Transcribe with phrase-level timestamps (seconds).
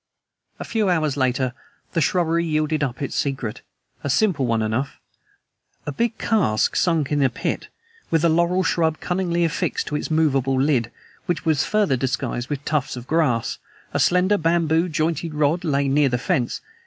[0.57, 1.53] A few hours later
[1.93, 3.61] the shrubbery yielded up its secret,
[4.03, 4.99] a simple one enough:
[5.85, 7.67] A big cask sunk in a pit,
[8.09, 10.91] with a laurel shrub cunningly affixed to its movable lid,
[11.27, 13.59] which was further disguised with tufts of grass.
[13.93, 16.61] A slender bamboo jointed rod lay near the fence.